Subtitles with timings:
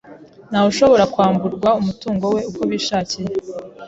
[0.49, 3.31] Ntawe ushobora kwamburwa umutungo we uko bishakiye.